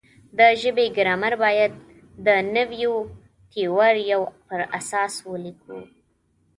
[0.37, 1.73] د ژبې ګرامر باید
[2.25, 2.93] د نویو
[3.51, 5.77] تیوریو پر اساس ولیکو.